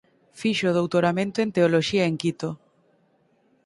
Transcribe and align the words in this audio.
Fixo 0.39 0.65
o 0.69 0.75
doutoramento 0.77 1.37
en 1.41 1.49
Teoloxía 1.55 2.03
en 2.09 2.15
Quito. 2.21 2.49